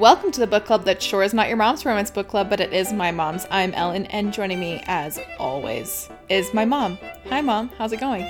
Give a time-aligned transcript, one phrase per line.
[0.00, 2.58] welcome to the book club that sure is not your mom's romance book club, but
[2.58, 3.46] it is my mom's.
[3.50, 6.98] I'm Ellen, and joining me, as always, is my mom.
[7.28, 7.68] Hi, mom.
[7.76, 8.22] How's it going?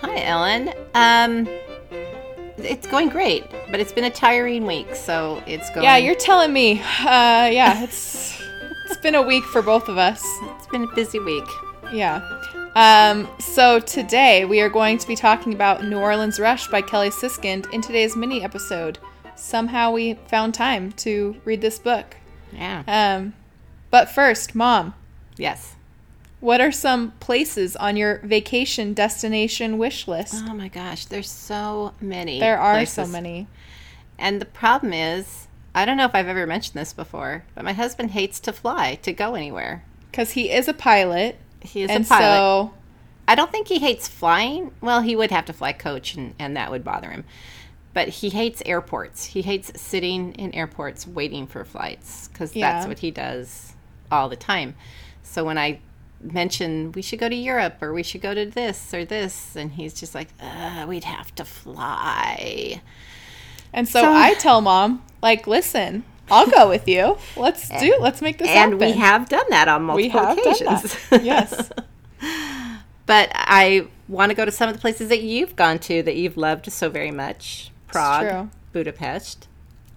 [0.00, 0.72] Hi, Ellen.
[0.94, 1.46] Um,
[2.56, 5.84] it's going great, but it's been a tiring week, so it's going.
[5.84, 6.80] Yeah, you're telling me.
[6.80, 8.40] Uh, yeah, it's
[8.86, 10.24] it's been a week for both of us.
[10.56, 11.48] It's been a busy week.
[11.92, 12.22] Yeah.
[12.74, 17.10] Um, so today we are going to be talking about New Orleans Rush by Kelly
[17.10, 18.98] Siskind in today's mini episode.
[19.36, 22.16] Somehow we found time to read this book.
[22.52, 22.82] Yeah.
[22.86, 23.34] Um,
[23.90, 24.94] but first, mom,
[25.36, 25.76] yes.
[26.40, 30.42] what are some places on your vacation destination wish list?
[30.46, 32.40] Oh my gosh, there's so many.
[32.40, 33.46] there are so many.
[34.18, 37.74] And the problem is, I don't know if I've ever mentioned this before, but my
[37.74, 39.84] husband hates to fly to go anywhere.
[40.10, 41.38] Because he is a pilot.
[41.60, 42.22] He is and a pilot.
[42.22, 42.74] so
[43.28, 44.72] I don't think he hates flying.
[44.80, 47.24] Well, he would have to fly coach, and, and that would bother him.
[47.96, 49.24] But he hates airports.
[49.24, 52.72] He hates sitting in airports waiting for flights because Yeah.
[52.72, 53.72] that's what he does
[54.12, 54.74] all the time.
[55.22, 55.78] So when I
[56.20, 59.72] mention we should go to Europe or we should go to this or this, and
[59.72, 60.28] he's just like,
[60.86, 62.82] we'd have to fly.
[63.72, 67.16] and so, So- I tell mom, like, listen, I'll go with you.
[67.34, 67.96] Let's do.
[67.98, 68.78] Let's make this and happen.
[68.78, 70.96] we have done that on multiple occasions.
[71.22, 71.70] Yes.
[73.06, 76.16] but I want to go to some of the places that you've gone to that
[76.16, 78.50] you've loved so very much Prague.
[78.72, 79.48] Budapest,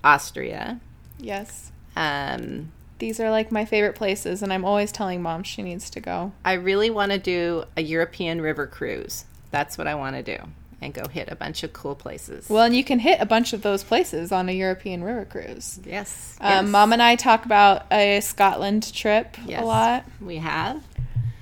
[0.03, 0.79] Austria.
[1.19, 1.71] Yes.
[1.95, 5.99] Um, These are like my favorite places, and I'm always telling mom she needs to
[5.99, 6.31] go.
[6.45, 9.25] I really want to do a European river cruise.
[9.51, 10.43] That's what I want to do
[10.81, 12.49] and go hit a bunch of cool places.
[12.49, 15.79] Well, and you can hit a bunch of those places on a European river cruise.
[15.85, 16.37] yes.
[16.39, 20.05] Um, yes, Mom and I talk about a Scotland trip yes, a lot.
[20.21, 20.81] We have.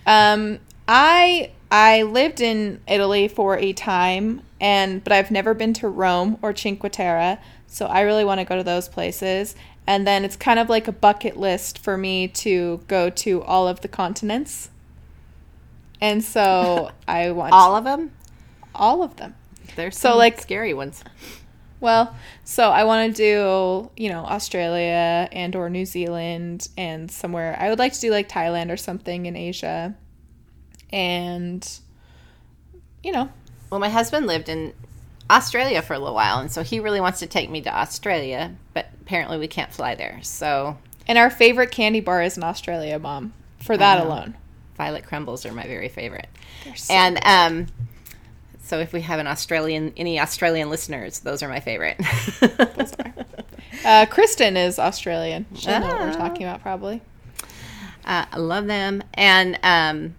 [0.06, 5.88] Um, I I lived in Italy for a time, and but I've never been to
[5.88, 9.56] Rome or Cinque Terre, so I really want to go to those places.
[9.86, 13.68] And then it's kind of like a bucket list for me to go to all
[13.70, 14.70] of the continents.
[16.02, 18.12] And so I want All of them?
[18.76, 19.34] all of them.
[19.76, 21.04] There's So, like- scary ones.
[21.80, 27.56] Well, so I want to do, you know, Australia and or New Zealand and somewhere.
[27.60, 29.96] I would like to do like Thailand or something in Asia.
[30.92, 31.68] And
[33.04, 33.30] you know,
[33.70, 34.74] Well, my husband lived in
[35.30, 38.56] Australia for a little while, and so he really wants to take me to Australia,
[38.74, 40.20] but apparently we can't fly there.
[40.24, 43.34] So and our favorite candy bar is in Australia, mom.
[43.62, 44.36] For that alone.
[44.78, 46.28] Violet crumbles are my very favorite.
[46.76, 47.68] So And um,
[48.62, 51.98] so if we have an Australian, any Australian listeners, those are my favorite.
[52.42, 53.14] Those are.
[53.86, 55.46] Uh, Kristen is Australian.
[55.56, 56.16] She'll know what we're Ah.
[56.18, 57.02] talking about, probably.
[58.06, 59.02] Uh, I love them.
[59.14, 60.16] And um,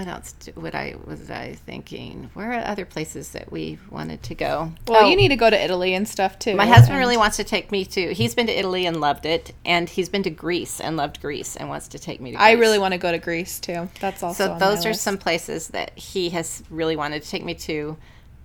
[0.00, 2.30] what else do, would I was I thinking?
[2.34, 4.72] Where are other places that we wanted to go?
[4.88, 6.56] Oh, well, Oh, you need to go to Italy and stuff too.
[6.56, 8.14] My husband and- really wants to take me to.
[8.14, 11.54] He's been to Italy and loved it, and he's been to Greece and loved Greece
[11.56, 12.36] and wants to take me to.
[12.38, 12.46] Greece.
[12.46, 13.88] I really want to go to Greece too.
[14.00, 15.02] That's also So those are list.
[15.02, 17.96] some places that he has really wanted to take me to,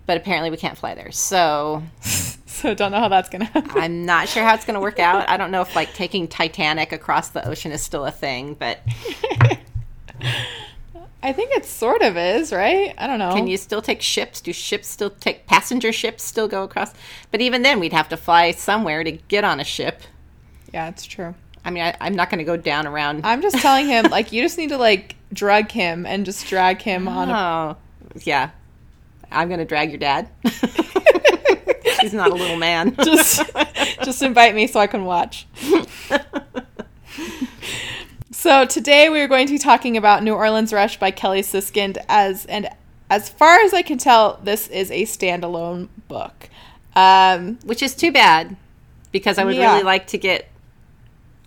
[0.06, 1.12] but apparently we can't fly there.
[1.12, 1.84] So
[2.46, 3.72] So don't know how that's gonna happen.
[3.76, 5.28] I'm not sure how it's going to work out.
[5.30, 8.80] I don't know if like taking Titanic across the ocean is still a thing, but
[11.26, 12.94] I think it sort of is, right?
[13.00, 13.34] I don't know.
[13.34, 14.42] can you still take ships?
[14.42, 16.94] Do ships still take passenger ships still go across?
[17.32, 20.02] But even then, we'd have to fly somewhere to get on a ship.
[20.72, 21.34] Yeah, it's true.
[21.66, 23.26] I mean, I, I'm not going to go down around.
[23.26, 26.80] I'm just telling him, like, you just need to like drug him and just drag
[26.84, 27.30] him on.
[27.30, 27.78] A, Oh,
[28.24, 28.52] yeah.
[29.32, 30.30] I'm going to drag your dad.
[32.02, 32.96] He's not a little man.
[33.04, 33.42] just,
[34.04, 35.48] just invite me so I can watch.
[38.46, 41.98] so today we are going to be talking about New Orleans Rush by Kelly Siskind.
[42.08, 42.70] As and
[43.10, 46.48] as far as I can tell, this is a standalone book.
[46.96, 48.56] Um, Which is too bad
[49.12, 49.72] because I would Yeah.
[49.72, 50.48] really like to get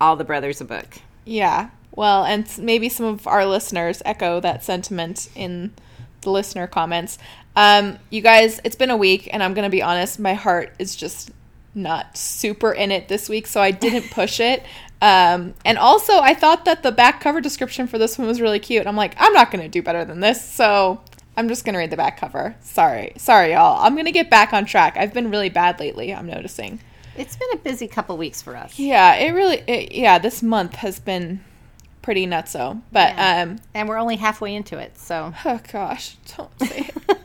[0.00, 0.98] all the brothers a book.
[1.24, 1.68] Yeah.
[1.94, 5.74] Well, and maybe some of our listeners echo that sentiment in
[6.22, 7.16] the listener comments.
[7.54, 10.74] Um, you guys, it's been a week, and I'm going to be honest, my heart
[10.80, 11.30] is just
[11.76, 14.64] not super in it this week, so I didn't push it.
[15.00, 18.58] Um, and also, I thought that the back cover description for this one was really
[18.58, 18.86] cute.
[18.86, 21.00] I'm like, I'm not going to do better than this, so
[21.36, 22.56] I'm just going to read the back cover.
[22.60, 23.12] Sorry.
[23.16, 23.80] Sorry, y'all.
[23.84, 24.96] I'm going to get back on track.
[24.96, 26.80] I've been really bad lately, I'm noticing.
[27.16, 28.78] It's been a busy couple weeks for us.
[28.78, 31.44] Yeah, it really, it, yeah, this month has been
[32.02, 32.80] pretty nutso.
[32.92, 33.42] But, Yeah.
[33.42, 35.32] um, And we're only halfway into it, so.
[35.44, 37.18] oh gosh, don't say it.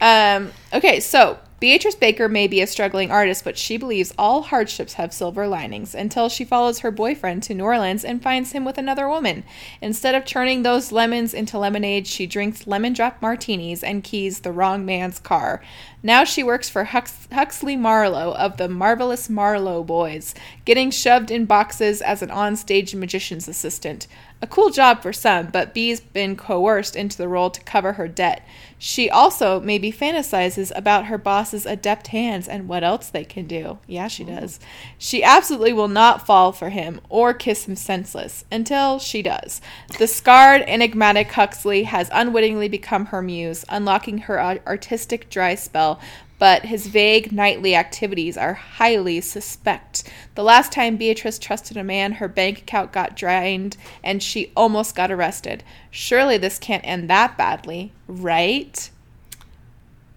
[0.02, 4.94] um, okay, so Beatrice Baker may be a struggling artist, but she believes all hardships
[4.94, 8.78] have silver linings until she follows her boyfriend to New Orleans and finds him with
[8.78, 9.42] another woman.
[9.82, 14.52] Instead of turning those lemons into lemonade, she drinks lemon drop martinis and keys the
[14.52, 15.60] wrong man's car.
[16.00, 21.44] Now she works for Hux- Huxley Marlowe of the Marvelous Marlowe Boys, getting shoved in
[21.44, 24.06] boxes as an onstage magician's assistant.
[24.40, 28.06] A cool job for some, but Bee's been coerced into the role to cover her
[28.06, 28.46] debt.
[28.78, 33.78] She also maybe fantasizes about her boss's adept hands and what else they can do.
[33.88, 34.28] Yeah, she oh.
[34.28, 34.60] does.
[34.96, 39.60] She absolutely will not fall for him or kiss him senseless until she does.
[39.98, 46.00] The scarred, enigmatic Huxley has unwittingly become her muse, unlocking her artistic dry spell
[46.38, 50.04] but his vague nightly activities are highly suspect.
[50.34, 54.94] The last time Beatrice trusted a man, her bank account got drained and she almost
[54.94, 55.64] got arrested.
[55.90, 58.90] Surely this can't end that badly, right?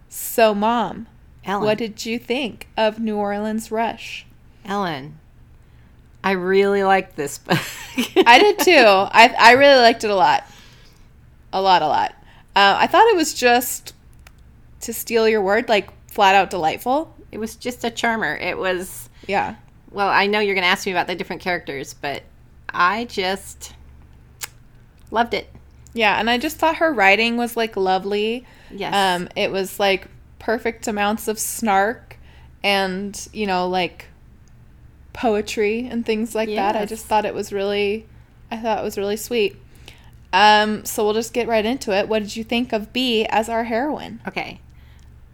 [0.09, 1.07] So, Mom,
[1.43, 1.65] Ellen.
[1.65, 4.25] what did you think of New Orleans Rush?
[4.63, 5.17] Ellen,
[6.23, 7.57] I really liked this book.
[8.27, 8.71] I did too.
[8.71, 10.43] I, I really liked it a lot.
[11.51, 12.11] A lot, a lot.
[12.55, 13.93] Uh, I thought it was just,
[14.81, 17.15] to steal your word, like flat out delightful.
[17.31, 18.35] It was just a charmer.
[18.35, 19.55] It was, Yeah.
[19.89, 22.21] well, I know you're going to ask me about the different characters, but
[22.69, 23.73] I just
[25.09, 25.49] loved it.
[25.93, 28.45] Yeah, and I just thought her writing was like lovely.
[28.69, 28.93] Yes.
[28.93, 30.07] Um, it was like
[30.39, 32.17] perfect amounts of snark
[32.63, 34.05] and, you know, like
[35.13, 36.75] poetry and things like that.
[36.75, 38.05] I just thought it was really
[38.49, 39.55] I thought it was really sweet.
[40.33, 42.07] Um, so we'll just get right into it.
[42.07, 44.21] What did you think of Bee as our heroine?
[44.27, 44.61] Okay.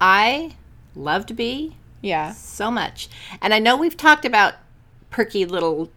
[0.02, 0.56] I
[0.98, 2.32] loved Bee Yeah.
[2.34, 3.10] so much.
[3.42, 4.56] And I know we've talked about
[5.10, 5.90] perky little,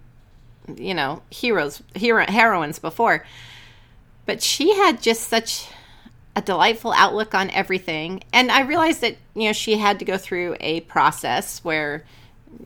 [0.77, 3.25] you know, heroes, hero, heroines before,
[4.27, 5.69] but she had just such
[6.37, 8.23] a delightful outlook on everything.
[8.33, 12.05] And I realized that, you know, she had to go through a process where,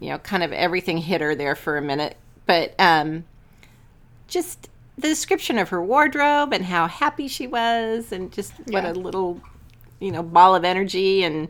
[0.01, 2.17] you know, kind of everything hit her there for a minute.
[2.47, 3.25] But um,
[4.29, 8.93] just the description of her wardrobe and how happy she was and just what a
[8.93, 9.41] little,
[9.99, 11.49] you know, ball of energy and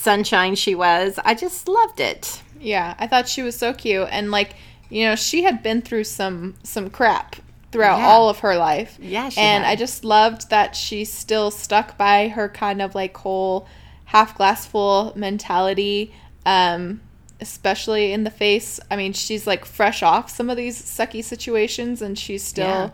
[0.00, 1.18] sunshine she was.
[1.24, 2.42] I just loved it.
[2.60, 4.54] Yeah, I thought she was so cute and like,
[4.88, 7.36] you know, she had been through some some crap
[7.72, 8.06] throughout Yeah.
[8.06, 8.96] all of her life.
[9.00, 9.70] Yeah, she and had.
[9.72, 13.66] I just loved that she still stuck by her kind of like whole
[14.06, 16.12] half glass full mentality.
[16.46, 17.00] Um
[17.40, 18.80] especially in the face.
[18.90, 22.90] I mean, she's like fresh off some of these sucky situations and she's still Yeah.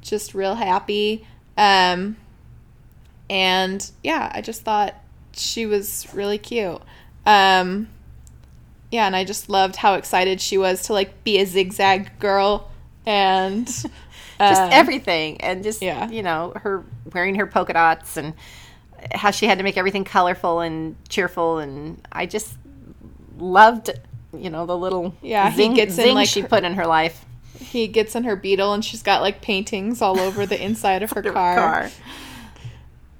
[0.00, 1.26] just real happy.
[1.56, 2.16] Um
[3.28, 4.94] and yeah, I just thought
[5.34, 6.80] she was really cute.
[7.26, 7.88] Um
[8.90, 12.68] yeah, and I just loved how excited she was to like be a zigzag girl
[13.06, 13.66] and
[14.40, 15.38] Just um, everything.
[15.42, 16.08] And just, yeah.
[16.08, 16.82] you know, her
[17.12, 18.32] wearing her polka dots and
[19.12, 21.58] how she had to make everything colorful and cheerful.
[21.58, 22.54] And I just
[23.38, 23.90] loved,
[24.34, 26.86] you know, the little Yeah, he zing, gets in, like, she her- put in her
[26.86, 27.22] life.
[27.58, 31.10] he gets in her beetle and she's got like paintings all over the inside of
[31.10, 31.90] her Her car.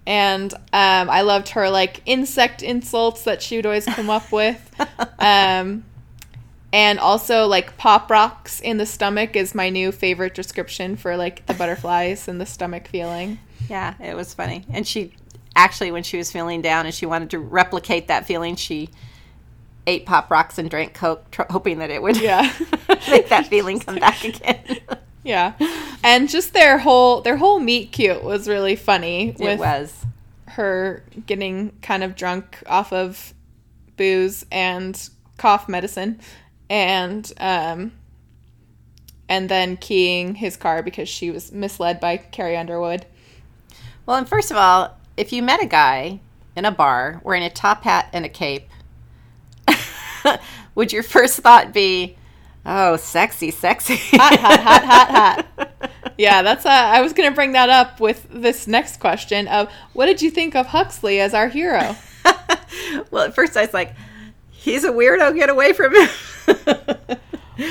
[0.07, 4.59] And um, I loved her like insect insults that she would always come up with.
[5.19, 5.85] Um,
[6.73, 11.45] and also like pop rocks in the stomach is my new favorite description for like
[11.47, 13.39] the butterflies and the stomach feeling.
[13.69, 14.65] Yeah, it was funny.
[14.71, 15.13] And she
[15.55, 18.89] actually, when she was feeling down and she wanted to replicate that feeling, she
[19.87, 22.51] ate pop rocks and drank coke, tr- hoping that it would Yeah.
[23.11, 24.79] make that feeling come back again.
[25.23, 25.53] Yeah.
[26.03, 30.05] And just their whole their whole meet cute was really funny it was.
[30.47, 33.35] her getting kind of drunk off of
[33.97, 36.19] booze and cough medicine
[36.71, 37.93] and um
[39.29, 43.07] and then keying his car because she was misled by Carrie Underwood.
[44.05, 46.19] Well, and first of all, if you met a guy
[46.57, 48.69] in a bar wearing a top hat and a cape,
[50.75, 52.17] would your first thought be,
[52.67, 53.97] "Oh, sexy, sexy"?
[54.17, 55.73] Hot, hot, hot, hot, hot.
[56.21, 59.71] Yeah, that's uh, I was going to bring that up with this next question of
[59.95, 61.97] what did you think of Huxley as our hero?
[63.11, 63.95] well, at first I was like,
[64.51, 65.35] "He's a weirdo.
[65.35, 66.09] Get away from him."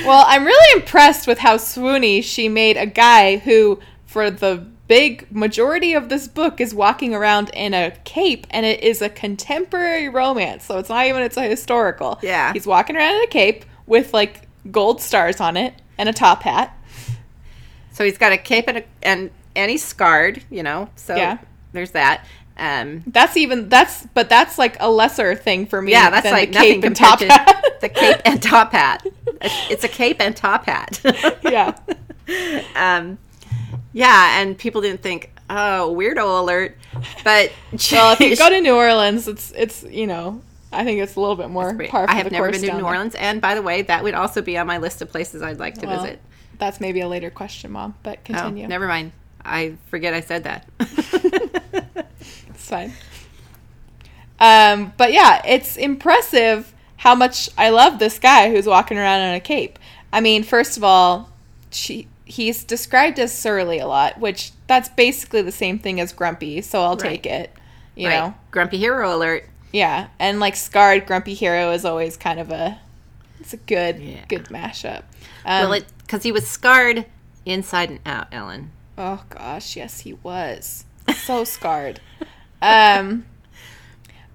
[0.05, 5.27] Well, I'm really impressed with how swoony she made a guy who, for the big
[5.31, 10.07] majority of this book, is walking around in a cape, and it is a contemporary
[10.07, 12.19] romance, so it's not even it's a historical.
[12.21, 12.53] Yeah.
[12.53, 16.43] he's walking around in a cape with like gold stars on it and a top
[16.43, 16.77] hat.
[17.99, 20.89] So he's got a cape and a, and and he's scarred, you know.
[20.95, 21.39] So Yeah.
[21.73, 22.25] there's that.
[22.57, 25.91] Um, That's even that's but that's like a lesser thing for me.
[25.91, 27.65] yeah, that's than like the nothing cape and top to hat.
[27.81, 29.05] the cape and top hat.
[29.69, 31.01] It's a cape and top hat.
[31.43, 31.77] yeah,
[32.75, 33.17] um,
[33.93, 36.77] yeah, and people didn't think, oh, weirdo alert.
[37.25, 37.51] But
[37.91, 40.41] well, if you go to New Orleans, it's it's you know
[40.71, 42.73] I think it's a little bit more par for I have never been to New
[42.77, 42.85] there.
[42.85, 45.59] Orleans, and by the way, that would also be on my list of places I'd
[45.59, 46.21] like to Well, visit.
[46.59, 48.67] That's maybe a later question, Mom, but Oh, continue.
[48.67, 49.11] never mind.
[49.43, 50.67] I forget I said that.
[52.49, 52.93] It's fine.
[54.39, 59.35] Um, but yeah, it's impressive how much I love this guy who's walking around in
[59.35, 59.79] a cape.
[60.11, 61.29] I mean, first of all,
[61.71, 66.61] she he's described as surly a lot, which that's basically the same thing as grumpy,
[66.61, 67.23] so I'll Right.
[67.23, 67.53] take it.
[67.95, 68.15] You Right.
[68.19, 68.33] know.
[68.51, 69.49] Grumpy hero alert.
[69.71, 72.79] Yeah, and like scarred grumpy hero is always kind of a
[73.39, 74.25] it's a good Yeah.
[74.27, 75.03] good mashup.
[75.45, 77.05] Um, well, it because he was scarred
[77.45, 78.71] inside and out, Ellen.
[78.97, 80.83] Oh gosh, yes, he was
[81.15, 82.01] so scarred.
[82.63, 83.27] Um,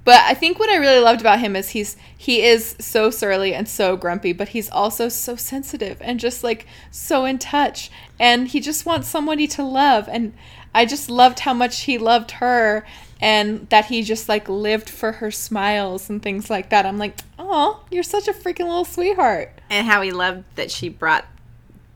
[0.05, 3.55] but I think what I really loved about him is he's he is so surly
[3.55, 7.91] and so grumpy, but he's also so sensitive and just like so in touch,
[8.21, 10.09] and he just wants somebody to love.
[10.09, 10.33] And
[10.73, 12.87] I just loved how much he loved her,
[13.21, 16.87] and that he just like lived for her smiles and things like that.
[16.87, 19.61] I'm like, oh, you're such a freaking little sweetheart.
[19.69, 21.25] and how he loved that she brought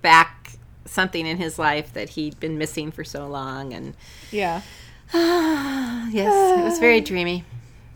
[0.03, 0.53] back
[0.85, 3.95] something in his life that he'd been missing for so long and
[4.31, 4.63] Yeah.
[5.15, 7.45] yes it was very dreamy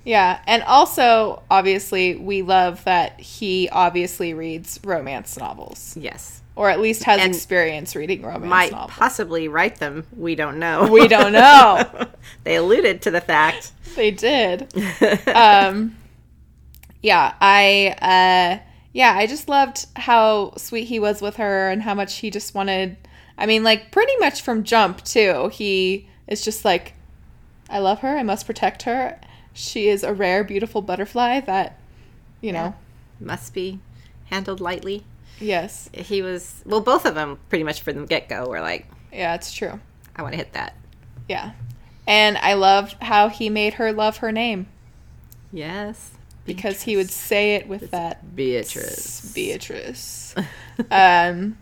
[0.05, 6.81] Yeah, and also obviously we love that he obviously reads romance novels, yes or at
[6.81, 8.91] least has And experience reading romance might novels.
[8.91, 11.89] possibly write them we don't know We don't know.
[12.45, 14.73] they alluded to the fact they did.
[15.35, 15.97] Um,
[17.03, 17.97] yeah, I
[18.61, 22.31] uh, yeah, I just loved how sweet he was with her and how much he
[22.31, 22.97] just wanted.
[23.39, 25.49] I mean, like pretty much from jump too.
[25.53, 26.95] He is just like,
[27.71, 28.17] I love her.
[28.17, 29.19] I must protect her.
[29.55, 31.79] She is a rare, beautiful butterfly that,
[32.41, 32.75] you know,
[33.21, 33.81] must be
[34.27, 35.05] handled lightly
[35.41, 39.35] yes, he was well both of them pretty much from the get-go were like yeah,
[39.35, 39.79] it's true.
[40.17, 40.75] i want to hit that
[41.29, 41.53] Yeah.
[42.07, 44.67] And I loved how he made her love her name
[45.53, 46.13] yes
[46.45, 50.35] because he would say it with that beatrice Beatrice.
[50.91, 51.57] um,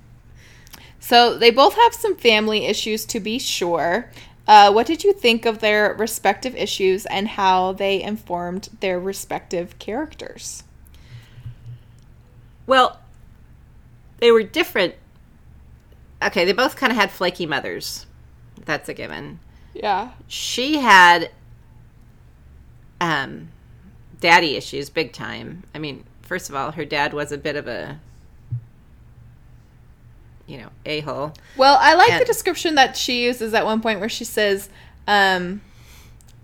[0.98, 4.10] so they both have some family issues to be sure.
[4.46, 9.78] Uh, what did you think of their respective issues and how they informed their respective
[9.78, 10.64] characters?
[12.66, 13.00] Well,
[14.18, 14.94] they were different.
[16.22, 18.06] Okay, they both kind of had flaky mothers.
[18.64, 19.40] That's a given.
[19.74, 20.10] Yeah.
[20.26, 21.30] She had
[23.00, 23.48] um
[24.20, 25.64] daddy issues big time.
[25.74, 27.98] I mean, first of all, her dad was a bit of a
[30.46, 31.32] you know, a-hole.
[31.56, 34.68] Well, I like the description that she uses at one point where she says,
[35.06, 35.60] um,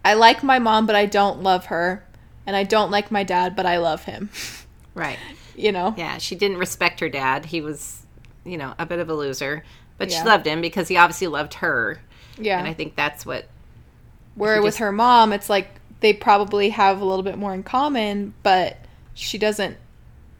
[0.04, 2.04] I like my mom, but I don't love her.
[2.46, 4.30] And I don't like my dad, but I love him.
[4.94, 5.18] Right.
[5.54, 5.92] you know?
[5.98, 7.44] Yeah, she didn't respect her dad.
[7.44, 8.06] He was,
[8.46, 9.62] you know, a bit of a loser,
[9.98, 10.20] but Yeah.
[10.22, 12.00] she loved him because he obviously loved her.
[12.38, 12.58] Yeah.
[12.58, 13.46] And I think that's what
[14.36, 15.68] Where with just- her mom, it's like
[16.00, 18.76] they probably have a little bit more in common, but
[19.14, 19.76] she doesn't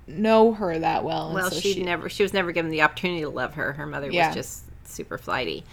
[0.06, 1.32] know her that well.
[1.34, 3.72] Well, so she never she was never given the opportunity to love her.
[3.72, 4.28] Her mother Yeah.
[4.28, 5.64] was just super flighty.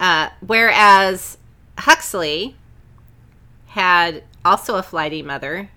[0.00, 1.38] Uh, whereas
[1.78, 2.56] Huxley
[3.68, 5.70] had also a flighty mother,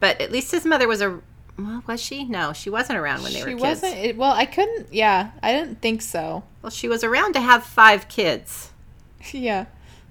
[0.00, 1.20] but at least his mother was a
[1.58, 2.24] well, was she?
[2.24, 3.60] No, she wasn't around when they she were kids.
[3.82, 3.96] wasn't.
[3.96, 4.92] It, well, I couldn't.
[4.92, 6.42] Yeah, I didn't think so.
[6.62, 8.70] Well, she was around to have five kids,
[9.32, 9.66] yeah,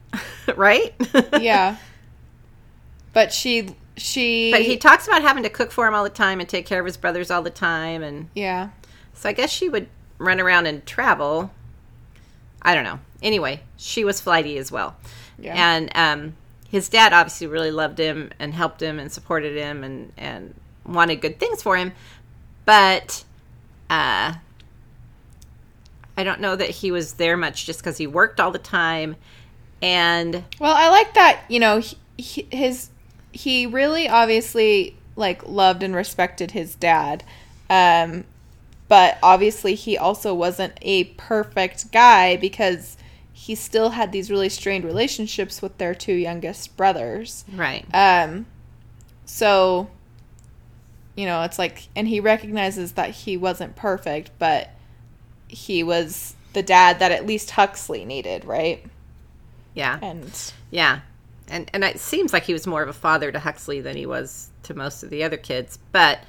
[0.56, 0.94] right?
[1.40, 1.78] yeah.
[3.14, 4.52] But she, she.
[4.52, 6.80] but he talks about having to cook for him all the time and take care
[6.80, 8.70] of his brothers all the time, and yeah,
[9.14, 9.88] So I guess she would
[10.18, 11.52] run around and travel.
[12.62, 13.00] I don't know.
[13.22, 14.96] Anyway, she was flighty as well.
[15.38, 16.36] yeah, And um,
[16.70, 20.54] his dad obviously really loved him and helped him and supported him and, and
[20.86, 21.94] wanted good things for him.
[22.66, 23.24] But
[23.90, 24.36] uh,
[26.18, 29.16] I don't know that he was there much just because he worked all the time.
[29.82, 31.42] And Well, I like that.
[31.48, 32.90] You know, he, he, his
[33.32, 37.24] he really obviously like loved and respected his dad,
[37.70, 38.24] um,
[38.88, 42.98] but obviously he also wasn't a perfect guy because
[43.34, 47.46] he still had these really strained relationships with their two youngest brothers.
[47.54, 47.86] right.
[47.94, 48.46] Um,
[49.26, 49.90] so
[51.20, 54.70] you know, it's like, and he recognizes that he wasn't perfect, but
[55.50, 58.86] he was the dad that at least Huxley needed, right?
[59.74, 60.00] Yeah.
[60.02, 60.32] And
[60.72, 61.02] Yeah.
[61.50, 64.06] And and it seems like he was more of a father to Huxley than he
[64.06, 65.80] was to most of the other kids.
[65.92, 66.20] But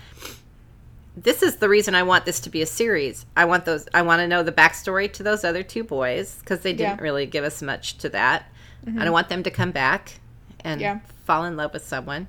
[1.17, 3.27] this is the reason I want this to be a series.
[3.37, 6.61] I want those I want to know the backstory to those other two boys because
[6.61, 6.93] they didn't Yeah.
[6.95, 7.03] Mm-hmm.
[7.03, 8.45] really give us much to that.
[8.87, 10.21] And I want them to come back
[10.65, 11.01] and Yeah.
[11.27, 12.29] fall in love with someone.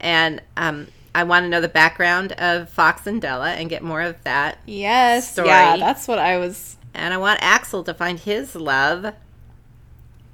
[0.00, 4.00] And um I want to know the background of Fox and Della and get more
[4.00, 4.58] of that.
[4.64, 5.48] Yes, story.
[5.48, 6.76] yeah, that's what I was.
[6.94, 9.12] And I want Axel to find his love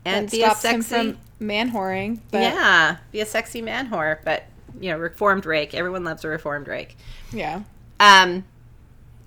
[0.05, 2.21] and That be a sexy from man whoring.
[2.31, 4.19] But yeah, be a sexy man whore.
[4.25, 4.45] But
[4.81, 5.75] you know, reformed rake.
[5.75, 6.97] Everyone loves a reformed rake.
[7.33, 7.62] Yeah.
[8.00, 8.45] Um.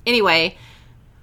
[0.05, 0.57] Anyway,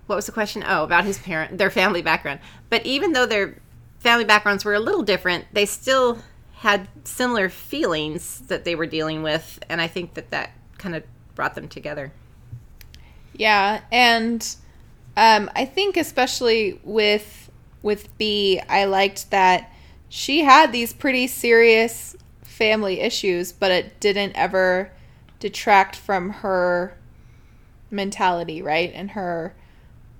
[0.06, 0.62] what was the question?
[0.66, 2.40] Oh, about his parent, their family background.
[2.70, 3.58] But even though their
[3.98, 6.18] family backgrounds were a little different, they still
[6.56, 11.02] had similar feelings that they were dealing with, and I think that that kind of
[11.34, 12.12] brought them together.
[13.34, 14.42] Yeah, and
[15.16, 17.50] um, I think especially with
[17.82, 19.70] with Bee, I liked that
[20.08, 24.90] she had these pretty serious family issues, but it didn't ever
[25.40, 26.96] detract from her
[27.90, 28.92] mentality, right?
[28.94, 29.54] And her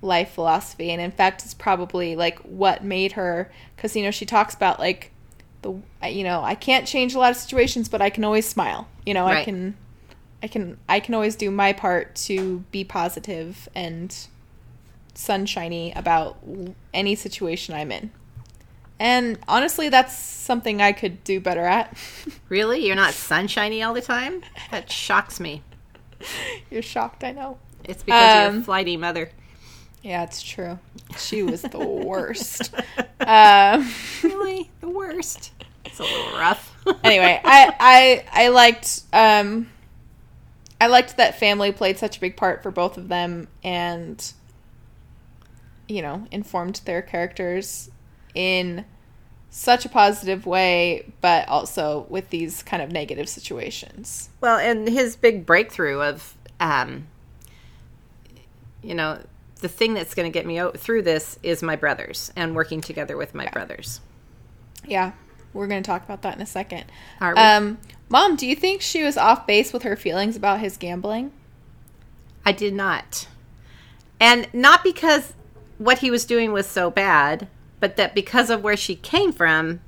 [0.03, 0.91] life philosophy.
[0.91, 4.79] And in fact, it's probably like what made her cuz you know, she talks about
[4.79, 5.13] like
[5.63, 5.75] the
[6.09, 8.89] you know, I can't change a lot of situations, but I can always smile.
[9.05, 9.77] You know, I can
[10.43, 14.15] I can I can always do my part to be positive and
[15.15, 16.39] sunshiny about
[16.93, 18.11] any situation I'm in.
[18.99, 21.97] And honestly, that's something I could do better at.
[22.49, 24.41] Really, you're not sunshiny all the time?
[24.71, 25.63] That shocks me.
[26.71, 27.59] You're shocked, I know.
[27.83, 29.31] It's because you're Um, a flighty mother.
[30.03, 30.79] Yeah, it's true.
[31.19, 32.73] She was the worst.
[33.21, 33.91] Um,
[34.23, 35.51] Really, the worst.
[35.85, 36.73] It's a little rough.
[37.05, 37.75] anyway, I
[38.33, 39.69] I I liked um
[40.81, 44.33] I liked that family played such a big part for both of them and
[45.89, 47.91] you know, informed their characters
[48.37, 48.85] in
[49.51, 54.29] such a positive way, but also with these kind of negative situations.
[54.41, 57.07] Well, and his big breakthrough of, um,
[58.83, 59.21] you know,
[59.61, 62.83] the thing that's going to get me o- through this is my brothers and working
[62.83, 64.01] together with my brothers.
[64.87, 65.13] Yeah,
[65.55, 66.85] we're going to talk about that in a second.
[67.21, 67.41] Are we?
[67.41, 67.79] Um,
[68.09, 71.33] Mom, do you think she was off base with her feelings about his gambling?
[72.45, 73.27] I did not.
[74.21, 75.33] And not because
[75.79, 77.49] what he was doing was so bad,
[77.81, 79.81] but that because of where she came from,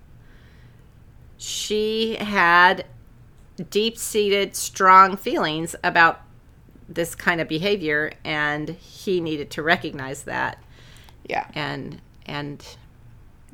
[1.36, 2.84] she had
[3.70, 6.20] deep seated, strong feelings about
[6.88, 10.62] this kind of behavior, and he needed to recognize that
[11.24, 11.46] Yeah.
[11.54, 12.64] and, and,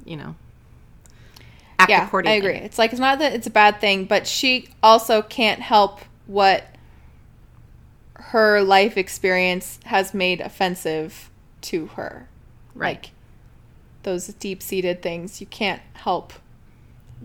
[0.05, 0.37] you know,
[1.79, 2.55] act yeah, I agree.
[2.55, 6.64] It's like it's not that it's a bad thing, but she also can't help what
[8.14, 11.31] her life experience has made offensive
[11.62, 12.29] to her.
[12.75, 12.97] Right.
[12.97, 13.11] Like
[14.05, 16.33] those deep-seated things, you can't help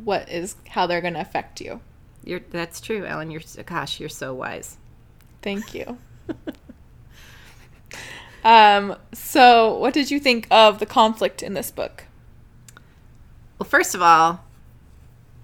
[0.04, 1.82] what is how they're going to affect you.
[2.24, 3.32] You're, that's true, Ellen.
[3.32, 4.78] You're, gosh, you're so wise.
[5.42, 5.98] Thank you.
[8.46, 12.06] um so what did you think of the conflict in this book?
[13.58, 14.46] Well, first of all,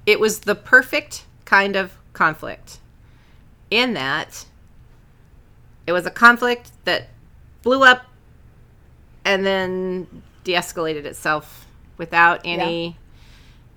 [0.06, 2.80] it was the perfect kind of conflict
[3.70, 4.46] in that
[5.88, 7.10] it was a conflict that
[7.62, 8.06] blew up
[9.24, 10.08] and then
[10.46, 11.66] de escalated itself
[11.98, 12.98] without any.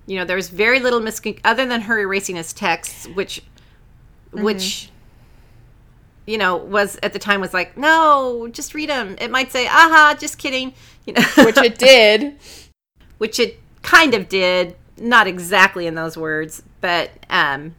[0.05, 3.43] You know, there was very little miscon other than her erasing his texts, which,
[4.31, 4.89] which,
[6.25, 9.15] you know, was at the time was like, no, just read them.
[9.19, 10.73] It might say, aha, just kidding.
[11.05, 12.37] You know, Which it did.
[13.17, 17.75] which it kind of did, not exactly in those words, but um,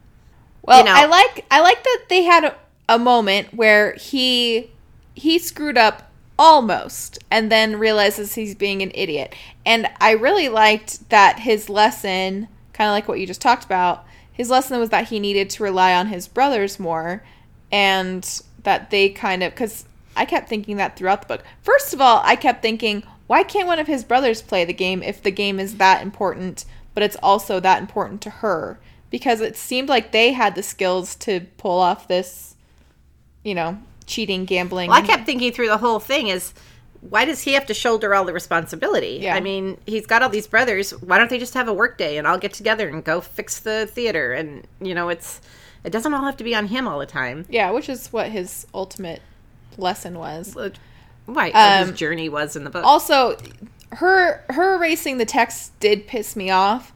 [0.63, 0.93] Well, you know.
[0.93, 2.55] I like I like that they had a,
[2.89, 4.69] a moment where he
[5.15, 6.10] he screwed up
[6.41, 9.35] almost and then realizes he's being an idiot.
[9.63, 14.07] And I really liked that his lesson, kind of like what you just talked about,
[14.33, 17.23] his lesson was that he needed to rely on his brothers more
[17.71, 21.43] and that they kind of cuz I kept thinking that throughout the book.
[21.61, 25.03] First of all, I kept thinking, why can't one of his brothers play the game
[25.03, 28.79] if the game is that important, but it's also that important to her?
[29.11, 32.55] Because it seemed like they had the skills to pull off this,
[33.43, 33.77] you know,
[34.11, 34.89] cheating, gambling.
[34.89, 36.53] well, I kept thinking through the whole thing is
[37.01, 39.17] why does he have to shoulder all the responsibility?
[39.23, 39.33] Yeah.
[39.35, 40.91] I mean, he's got all these brothers.
[41.01, 43.59] Why don't they just have a work day and all get together and go fix
[43.59, 44.33] the theater?
[44.33, 45.41] And you know, it's
[45.83, 47.45] it doesn't all have to be on him all the time.
[47.49, 49.21] yeah, which is what his ultimate
[49.77, 50.55] lesson was.
[51.27, 52.83] Right, Um, his journey was in the book.
[52.83, 53.35] Also,
[53.93, 56.93] her her erasing the text did piss me off,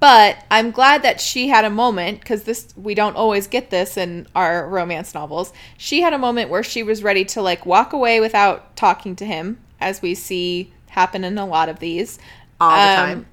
[0.00, 3.96] but I'm glad that she had a moment because this we don't always get this
[3.96, 5.52] in our romance novels.
[5.76, 9.26] She had a moment where she was ready to like walk away without talking to
[9.26, 12.18] him, as we see happen in a lot of these
[12.60, 13.26] all the Um, time.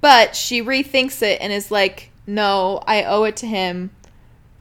[0.00, 3.90] But she rethinks it and is like, "No, I owe it to him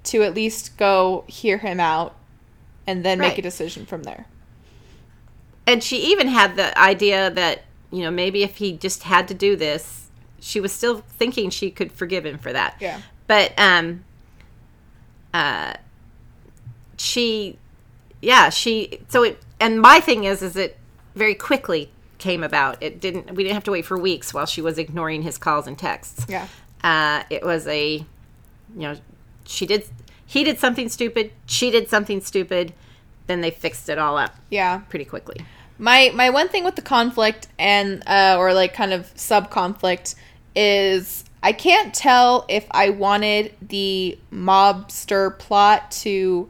[0.06, 2.16] to at least go hear him out,
[2.86, 4.28] and then make a decision from there."
[5.66, 9.34] and she even had the idea that you know maybe if he just had to
[9.34, 10.03] do this
[10.46, 13.00] she was still thinking she could forgive him for that Yeah.
[13.28, 14.04] but um
[15.34, 15.74] uh
[16.98, 17.58] she
[18.22, 20.78] yeah she so it and my thing is is it
[21.16, 24.62] very quickly came about it didn't we didn't have to wait for weeks while she
[24.62, 26.48] was ignoring his calls and texts Yeah.
[26.84, 28.06] uh it was a you
[28.76, 28.96] know
[29.46, 29.86] she did
[30.26, 32.74] he did something stupid, she did something stupid,
[33.28, 34.80] then they fixed it all up Yeah.
[34.90, 35.46] pretty quickly.
[35.78, 40.16] My my one thing with the conflict and uh, or like kind of sub conflict
[40.56, 46.50] is I can't tell if I wanted the mobster plot to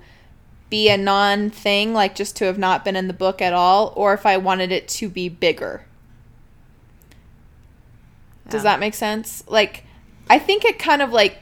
[0.69, 3.93] be a non thing, like just to have not been in the book at all,
[3.95, 5.85] or if I wanted it to be bigger.
[8.49, 9.43] Does that make sense?
[9.47, 9.85] Like,
[10.29, 11.37] I think it kind of like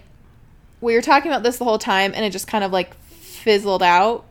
[0.81, 3.83] we were talking about this the whole time, and it just kind of like fizzled
[3.83, 4.25] out.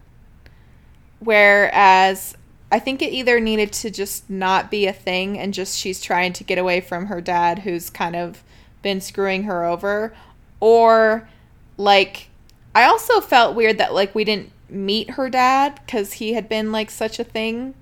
[1.18, 2.34] Whereas
[2.72, 6.32] I think it either needed to just not be a thing, and just she's trying
[6.34, 8.42] to get away from her dad, who's kind of
[8.82, 10.14] been screwing her over,
[10.60, 11.28] or
[11.76, 12.28] like
[12.74, 16.70] I also felt weird that like we didn't meet her dad because he had been
[16.70, 17.74] like such a thing.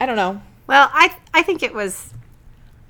[0.00, 0.42] I don't know.
[0.66, 2.12] Well, I I think it was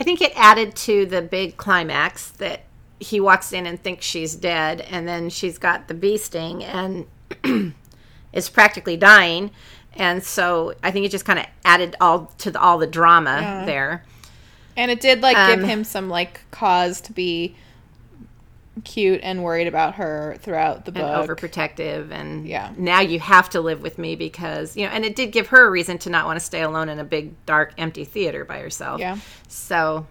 [0.01, 2.65] I think it added to the big climax that
[2.99, 7.07] he walks in and thinks she's dead and then she's got the bee sting and
[8.33, 9.51] is practically dying
[9.95, 13.41] and so I think it just kind of added all to the, all the drama
[13.43, 13.65] Yeah.
[13.65, 14.05] there.
[14.77, 17.55] And it did like give Um, him some like cause to be
[18.85, 21.29] cute and worried about her throughout the and book.
[21.29, 22.73] overprotective and Yeah.
[22.79, 25.67] now you have to live with me because you know and it did give her
[25.67, 28.61] a reason to not want to stay alone in a big dark empty theater by
[28.61, 30.07] herself yeah, so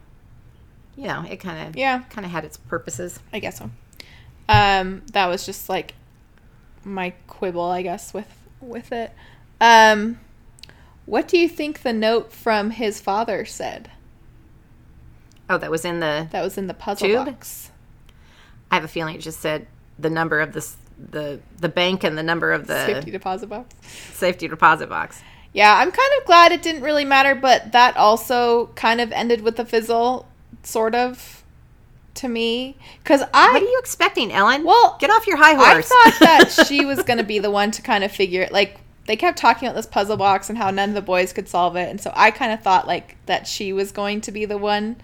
[0.95, 3.71] you know it kind of yeah, kind of had its purposes I guess so.
[4.49, 5.93] Um, that was just like
[6.83, 8.27] my quibble, I guess, with
[8.59, 9.11] with it.
[9.61, 10.19] Um,
[11.05, 13.91] what do you think the note from his father said?
[15.49, 17.25] oh that was in the That was in the puzzle Tube?
[17.25, 17.71] box.
[18.69, 19.65] i have a feeling it just said
[19.97, 20.77] the number of this
[21.11, 23.73] the the bank and the number of the Safety deposit box.
[24.13, 25.21] safety deposit box
[25.53, 29.41] Yeah, I'm kind of glad it didn't really matter, but that also kind of ended
[29.41, 30.27] with a fizzle,
[30.61, 31.43] sort of,
[32.13, 32.77] to me.
[33.01, 35.89] Because I what are you expecting ellen Well, get off your high horse.
[35.91, 38.51] I thought that she was going to be the one to kind of figure it.
[38.51, 38.78] Like
[39.09, 41.75] they kept talking about this puzzle box and how none of the boys could solve
[41.75, 44.55] it, and so I kind of thought like that she was going to be the
[44.59, 44.97] one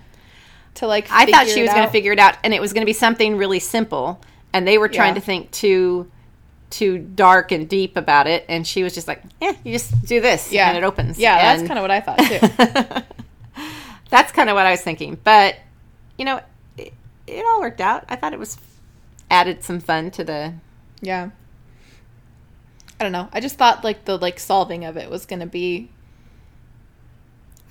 [0.76, 1.08] to like.
[1.12, 2.94] I thought she was going to figure it out, and it was going to be
[2.94, 4.22] something really simple.
[4.54, 5.22] And they were trying Yeah.
[5.22, 6.12] to think too,
[6.70, 10.22] too dark and deep about it, and she was just like, "Yeah, you just do
[10.22, 13.04] this, Yeah, and it opens." Yeah, that's kind of what I thought too.
[14.12, 15.18] that's kind of what I was thinking.
[15.24, 15.56] But
[16.18, 16.41] you know,
[16.78, 16.94] it,
[17.26, 18.06] it all worked out.
[18.08, 18.58] I thought it was
[19.32, 20.54] added some fun to the.
[21.02, 21.32] yeah.
[22.99, 23.29] I don't know.
[23.34, 25.89] I just thought like the like solving of it was going to be.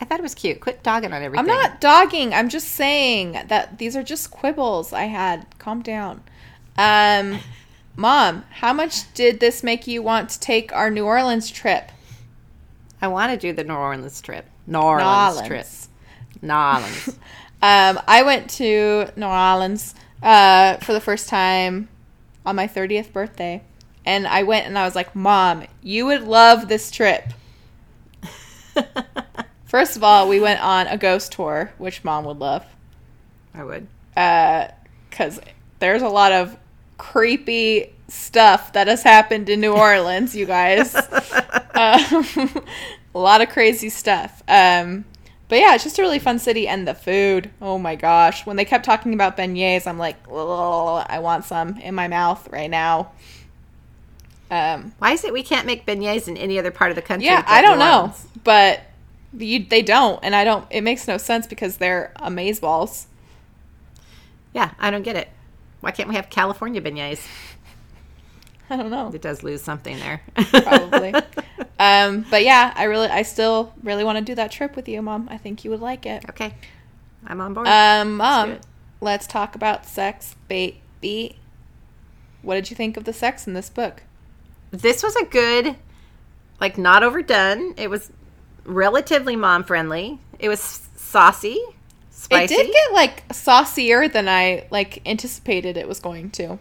[0.01, 0.61] I thought it was cute.
[0.61, 1.41] Quit dogging on everything.
[1.41, 2.35] I'm not dogging.
[2.35, 5.47] I'm just saying that these are just quibbles I had.
[5.59, 6.23] Calm down.
[6.77, 7.39] Um,
[7.97, 11.91] mom, how much did this make you want to take our New Orleans trip?
[13.01, 14.47] I want to do the New Orleans trip.
[14.67, 15.67] New Orleans, trip.
[16.43, 17.19] New Orleans.
[17.63, 21.89] Um, I went to New Orleans uh, for the first time
[22.45, 23.63] on my 30th birthday.
[24.05, 27.33] And I went and I was like, Mom, you would love this trip.
[29.65, 32.65] First of all, we went on a ghost tour, which Mom would love.
[33.55, 33.87] I would.
[35.11, 35.41] Because
[35.79, 36.57] there's a lot of
[36.99, 40.95] creepy stuff that has happened in New Orleans, you guys.
[40.95, 41.05] um,
[43.15, 44.43] a lot of crazy stuff.
[44.49, 45.05] Um,
[45.49, 47.51] but yeah, it's just a really fun city, and the food.
[47.61, 48.47] Oh my gosh!
[48.47, 52.71] When they kept talking about beignets, I'm like, I want some in my mouth right
[52.71, 53.13] now.
[54.51, 57.27] Um, Why is it we can't make beignets in any other part of the country?
[57.27, 58.81] yeah, I don't know, but
[59.37, 60.67] you, they don't, and I don't.
[60.71, 63.07] It makes no sense because they're amaze balls.
[64.53, 65.29] Yeah, I don't get it.
[65.81, 67.27] Why can't we have California beignets?
[68.71, 69.11] I don't know.
[69.13, 70.23] It does lose something there.
[70.35, 71.15] probably.
[71.79, 75.03] um, but yeah, I really, I still really want to do that trip with you,
[75.03, 75.29] Mom.
[75.31, 76.25] I think you would like it.
[76.31, 76.55] okay,
[77.27, 77.67] I'm on board.
[77.67, 78.67] Um, Mom, it.
[79.01, 81.37] let's talk about sex, baby.
[82.43, 84.03] What did you think of the sex in this book?
[84.81, 85.77] This was a good,
[86.61, 87.75] like, not overdone.
[87.77, 88.11] It was
[88.65, 90.19] relatively mom friendly.
[90.39, 90.61] It was
[90.97, 91.61] saucy,
[92.11, 96.59] spicy, It did get like saucier than I like anticipated it was going to.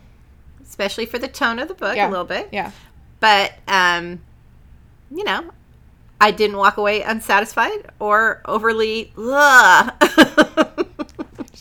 [0.63, 2.07] especially for the tone of the book Yeah.
[2.07, 2.49] a little bit.
[2.51, 2.71] Yeah.
[3.19, 4.21] But um,
[5.11, 5.51] you know,
[6.19, 9.11] I didn't walk away unsatisfied or overly.
[9.17, 9.93] Ugh.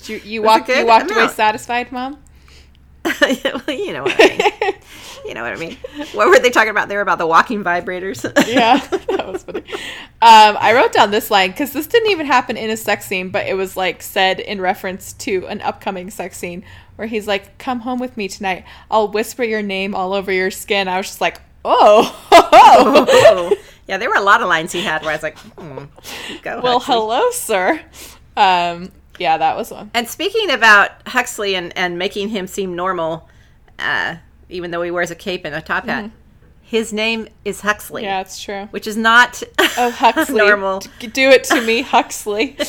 [0.06, 2.18] You you walked you walked I'm away satisfied, Mom?
[3.66, 4.74] well, you know what I mean.
[5.24, 5.76] You know what I mean.
[6.14, 8.24] What were they talking about there about the walking vibrators?
[8.48, 9.60] yeah, that was funny.
[10.20, 13.30] Um, I wrote down this line because this didn't even happen in a sex scene,
[13.30, 16.64] but it was like said in reference to an upcoming sex scene
[16.96, 18.64] where he's like, "Come home with me tonight.
[18.90, 23.56] I'll whisper your name all over your skin." I was just like, "Oh, Oh.
[23.86, 25.84] yeah, there were a lot of lines he had where I was like, hmm,
[26.42, 26.60] go.
[26.62, 27.80] well, hello, sir."
[28.36, 29.90] Um, yeah, that was one.
[29.94, 33.28] And speaking about Huxley and, and making him seem normal,
[33.78, 34.16] uh,
[34.48, 36.10] even though he wears a cape and a top hat.
[36.62, 38.00] His name is Huxley.
[38.02, 38.08] Mm-hmm.
[38.08, 38.66] Yeah, it's true.
[38.70, 39.42] Which is not
[39.76, 40.38] Oh, Huxley.
[40.38, 40.80] normal.
[41.00, 42.56] D- Do it to me, Huxley.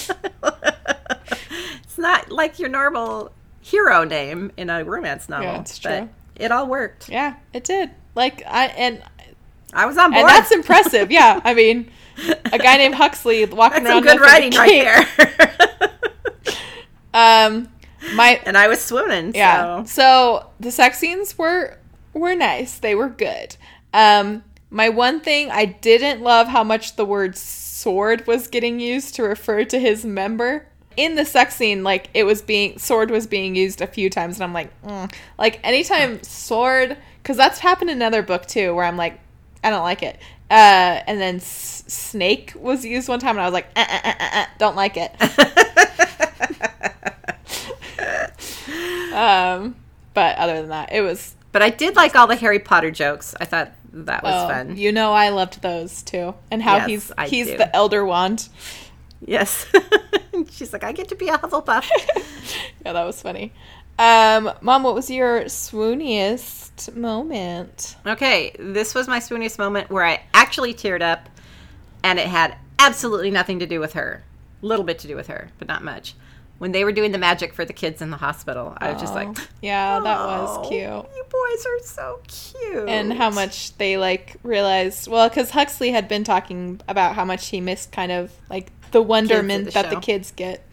[1.83, 5.45] It's not like your normal hero name in a romance novel.
[5.45, 6.09] Yeah, it's but true.
[6.37, 7.07] It all worked.
[7.07, 7.91] yeah, it did.
[8.15, 9.03] Like I and
[9.73, 10.21] I was on board.
[10.21, 11.11] and that's impressive.
[11.11, 11.91] Yeah, I mean,
[12.51, 15.07] a guy named Huxley walking That's some around good with a writing right
[15.79, 15.92] there.
[17.13, 17.69] Um,
[18.15, 19.33] my and I was swooning.
[19.35, 19.83] yeah.
[19.83, 19.85] So.
[19.85, 21.77] So the sex scenes were
[22.13, 22.79] were nice.
[22.79, 23.55] They were good.
[23.93, 29.15] Um, my one thing I didn't love how much the word sword was getting used
[29.15, 30.67] to refer to his member.
[30.95, 34.37] In the sex scene, like it was being sword was being used a few times,
[34.37, 35.11] and I'm like, mm.
[35.39, 39.19] like anytime sword, because that's happened in another book too, where I'm like,
[39.63, 40.19] I don't like it.
[40.51, 43.99] Uh, and then s- snake was used one time, and I was like, uh, uh,
[44.03, 45.15] uh, uh, uh, don't like it.
[49.13, 49.75] Um,
[50.13, 53.35] but other than that, it was But I did like all the Harry Potter jokes.
[53.39, 54.77] I thought that was oh, fun.
[54.77, 57.57] You know, I loved those too, and how Yes, he's I he's do.
[57.57, 58.49] the elder wand.
[59.25, 59.65] Yes.
[60.51, 61.89] She's like, I get to be a Hufflepuff.
[62.85, 63.53] Yeah, that was funny.
[63.97, 67.95] Um, Mom, what was your swooniest moment?
[68.05, 71.29] okay, this was my swooniest moment where I actually teared up,
[72.03, 74.25] and it had absolutely nothing to do with her.
[74.61, 76.15] A little bit to do with her, but not much.
[76.63, 79.13] When they were doing the magic for the kids in the hospital, I was just
[79.13, 80.79] like, Oh, yeah, that was "Oh, cute.
[80.79, 82.87] You boys are so cute.
[82.87, 87.49] And how much they like realized, well, because Huxley had been talking about how much
[87.49, 90.65] he missed kind of like the wonderment the that the kids get.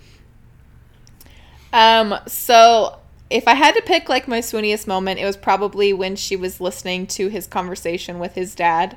[1.72, 6.14] Um, so if I had to pick like my swooniest moment, it was probably when
[6.14, 8.96] she was listening to his conversation with his dad.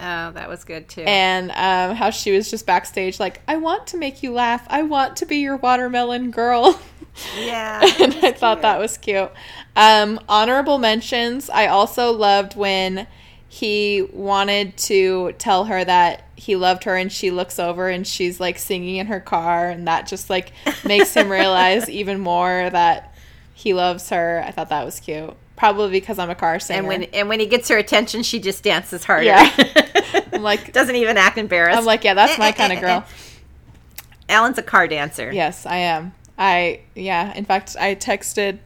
[0.00, 1.02] Oh, that was good too.
[1.02, 4.64] and um, how she was just backstage like i want to make you laugh.
[4.68, 6.80] I want to be your watermelon girl.
[7.36, 7.80] Yeah.
[8.00, 9.32] and i thought that was cute.
[9.74, 11.50] Um, honorable mentions.
[11.50, 13.08] I also loved when
[13.48, 18.38] he wanted to tell her that he loved her and she looks over and she's
[18.38, 20.52] like singing in her car and that just like
[20.84, 23.12] makes him realize even more that
[23.52, 24.44] he loves her.
[24.46, 27.40] I thought that was cute probably because i'm a car singer And when and when
[27.40, 29.24] he gets her attention, she just dances harder.
[29.24, 29.50] Yeah.
[30.32, 31.76] I'm like- doesn't even act embarrassed.
[31.78, 33.04] i'm like yeah that's my kind of girl
[34.28, 35.32] Ellen's a car dancer.
[35.32, 36.12] Yes, I am.
[36.36, 37.32] I yeah.
[37.34, 38.58] In fact, I texted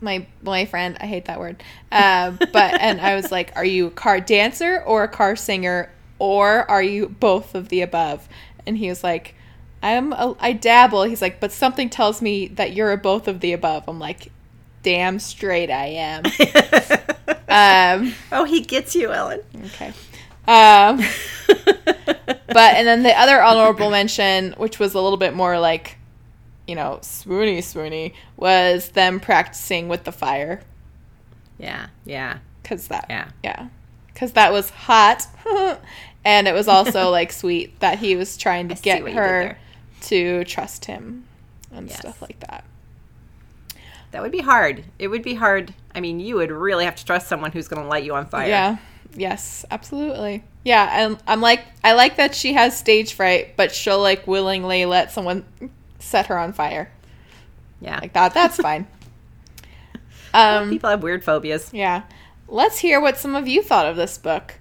[0.00, 0.96] my boyfriend.
[1.00, 1.62] I hate that word.
[1.92, 5.90] Uh, but and I was like, "Are you a car dancer or a car singer,
[6.18, 8.26] or are you both of the above?"
[8.66, 9.34] And he was like,
[9.82, 13.40] "I'm a, I dabble." He's like, "But something tells me that you're a both of
[13.40, 14.32] the above." I'm like,
[14.88, 16.24] "Damn straight I am."
[17.48, 19.40] um, oh, he gets you, Ellen.
[19.66, 19.92] okay.
[20.46, 21.02] Um,
[21.46, 25.98] but and then the other honorable mention, which was a little bit more like,
[26.66, 30.62] you know, swoony swoony, was them practicing with the fire
[31.58, 33.28] yeah, yeah, because that yeah.
[33.42, 33.68] yeah
[34.14, 35.26] because that was hot,
[36.24, 39.16] and it was also like sweet that he was trying to see get what you
[39.16, 39.58] did her
[40.02, 41.24] to trust him
[41.72, 41.98] and Yes.
[41.98, 42.64] stuff like that.
[44.10, 44.84] That would be hard.
[44.98, 45.74] It would be hard.
[45.94, 48.26] I mean, you would really have to trust someone who's going to light you on
[48.26, 48.48] fire.
[48.48, 48.76] Yeah.
[49.16, 50.44] Yes, absolutely.
[50.64, 54.84] Yeah, and I'm like I like that she has stage fright, but she'll like willingly
[54.84, 55.44] let someone
[55.98, 56.90] set her on fire.
[57.80, 57.98] yeah.
[58.00, 58.86] Like that that's fine.
[60.34, 61.70] Um People have weird phobias.
[61.72, 62.02] yeah.
[62.48, 64.54] Let's hear what some of you thought of this book.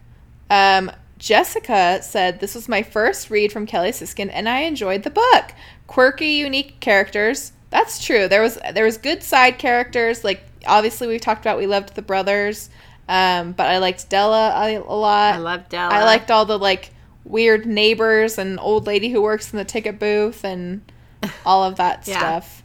[0.49, 5.09] Um Jessica said this was my first read from Kelly Siskind and I enjoyed the
[5.09, 5.53] book.
[5.87, 7.51] Quirky, unique characters.
[7.69, 8.27] That's true.
[8.27, 12.01] There was there was good side characters like obviously we talked about we loved the
[12.01, 12.69] brothers.
[13.09, 15.35] Um but I liked Della a, a lot.
[15.35, 15.93] I loved Della.
[15.93, 16.91] I liked all the like
[17.25, 20.81] weird neighbors and old lady who works in the ticket booth and
[21.45, 22.17] all of that Yeah.
[22.19, 22.63] stuff.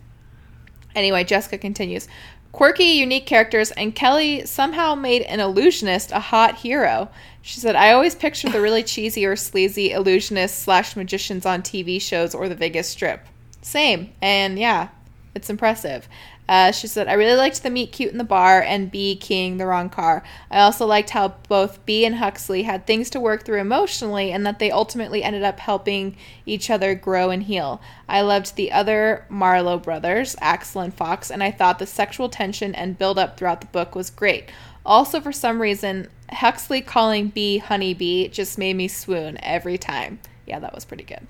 [0.95, 2.07] Anyway, Jessica continues.
[2.53, 7.09] Quirky, unique characters, and Kelly somehow made an illusionist a hot hero.
[7.41, 11.99] She said, I always picture the really cheesy or sleazy illusionists slash magicians on TV
[12.01, 13.27] shows or the Vegas Strip.
[13.63, 14.13] Same.
[14.21, 14.89] And yeah,
[15.35, 16.09] it's impressive.
[16.49, 19.57] Uh, she said, I really liked the meet cute in the bar and Bee keying
[19.57, 20.23] the wrong car.
[20.51, 24.45] I also liked how both Bee and Huxley had things to work through emotionally and
[24.45, 27.81] that they ultimately ended up helping each other grow and heal.
[28.09, 32.75] I loved the other Marlowe brothers, Axel and Fox, and I thought the sexual tension
[32.75, 34.51] and build up throughout the book was great.
[34.85, 40.19] Also, for some reason, Huxley calling Bee Honeybee just made me swoon every time.
[40.45, 41.27] Yeah, that was pretty good.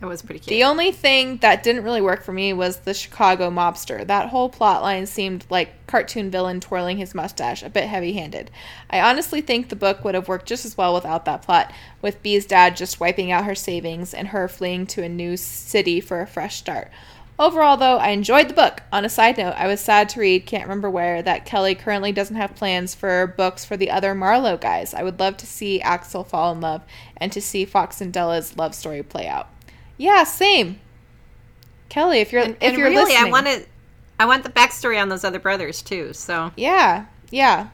[0.00, 0.50] It was pretty cute.
[0.50, 4.06] The only thing that didn't really work for me was the Chicago mobster.
[4.06, 8.50] That whole plot line seemed like cartoon villain twirling his mustache, a bit heavy-handed.
[8.90, 12.22] I honestly think the book would have worked just as well without that plot, with
[12.22, 16.20] Bee's dad just wiping out her savings and her fleeing to a new city for
[16.20, 16.90] a fresh start.
[17.38, 18.82] Overall, though, I enjoyed the book.
[18.92, 22.12] On a side note, I was sad to read, can't remember where, that Kelly currently
[22.12, 24.92] doesn't have plans for books for the other Marlowe guys.
[24.92, 26.82] I would love to see Axel fall in love
[27.16, 29.48] and to see Fox and Della's love story play out.
[29.96, 30.80] Yeah, same.
[31.88, 33.64] Kelly, if you're And, if and you're really, listening, I want to,
[34.18, 36.12] I want the backstory on those other brothers too.
[36.12, 37.68] So Yeah, yeah.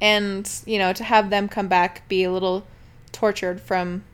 [0.00, 2.66] And, you know, to have them come back be a little
[3.12, 4.04] tortured from,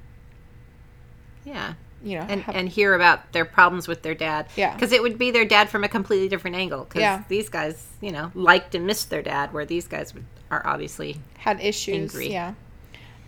[1.44, 1.74] yeah,
[2.04, 4.46] you know, and have- and hear about their problems with their dad.
[4.56, 4.74] Yeah.
[4.74, 6.84] because it would be their dad from a completely different angle.
[6.84, 7.22] Because Yeah.
[7.28, 11.18] these guys, you know, liked and missed their dad, where these guys would, are obviously
[11.38, 12.14] had issues.
[12.14, 12.32] Angry.
[12.32, 12.54] Yeah.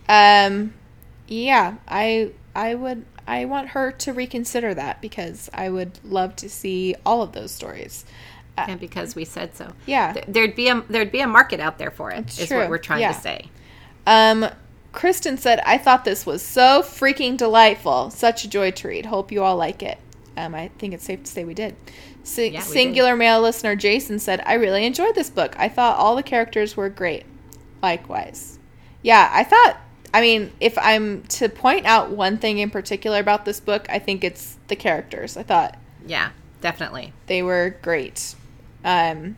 [0.08, 0.74] Um
[1.26, 6.48] yeah, I I would I want her to reconsider that because I would love to
[6.48, 8.04] see all of those stories.
[8.56, 9.72] and because we said so.
[9.86, 10.12] Yeah.
[10.12, 12.18] Th- there'd be a there'd be a market out there for it.
[12.20, 12.58] It's Is true.
[12.58, 13.12] what we're trying Yeah.
[13.12, 13.50] to say.
[14.06, 14.46] Um
[14.92, 18.10] Kristen said, I thought this was so freaking delightful.
[18.10, 19.06] Such a joy to read.
[19.06, 19.98] Hope you all like it.
[20.36, 21.74] Um, I think it's safe to say we did.
[22.36, 25.56] Yeah, we singular male listener Jason said, I really enjoyed this book.
[25.58, 27.24] I thought all the characters were great.
[27.82, 28.58] Likewise.
[29.02, 29.78] Yeah, I thought,
[30.14, 33.98] I mean, if I'm to point out one thing in particular about this book, I
[33.98, 35.36] think it's the characters.
[35.36, 37.12] I thought Yeah, definitely.
[37.26, 38.36] they were great.
[38.84, 39.36] Um,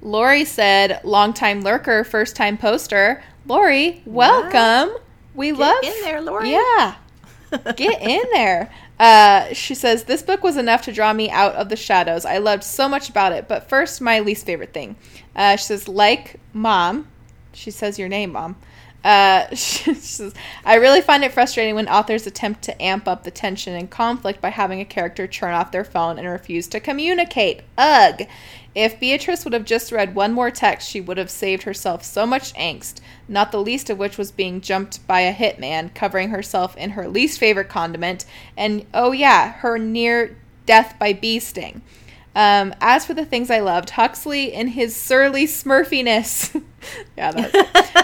[0.00, 3.22] Lori said, longtime lurker, first time poster.
[3.46, 4.96] Lori, welcome.
[5.32, 6.50] We love in there, Lori.
[6.50, 6.96] Yeah,
[7.76, 8.68] get in there.
[8.98, 12.24] Uh, she says this book was enough to draw me out of the shadows.
[12.24, 13.46] I loved so much about it.
[13.46, 14.96] But first, my least favorite thing.
[15.36, 17.06] Uh, she says, like mom.
[17.52, 18.56] She says your name, mom.
[19.04, 20.34] Uh, she says,
[20.64, 24.40] I really find it frustrating when authors attempt to amp up the tension and conflict
[24.40, 27.62] by having a character turn off their phone and refuse to communicate.
[27.78, 28.22] Ugh.
[28.74, 32.24] If Beatrice would have just read one more text, she would have saved herself so
[32.24, 36.74] much angst, not the least of which was being jumped by a hitman, covering herself
[36.78, 38.24] in her least favorite condiment,
[38.56, 41.82] and oh yeah, her near death by bee sting.
[42.34, 46.62] Um, as for the things I loved, Huxley in his surly smurfiness.
[47.16, 47.30] yeah,